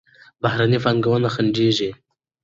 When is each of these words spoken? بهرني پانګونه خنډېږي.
بهرني 0.41 0.77
پانګونه 0.83 1.29
خنډېږي. 1.35 1.89